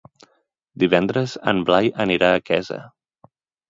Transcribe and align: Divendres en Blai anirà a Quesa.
Divendres 0.85 1.37
en 1.53 1.63
Blai 1.69 1.93
anirà 2.09 2.35
a 2.39 2.43
Quesa. 2.51 2.85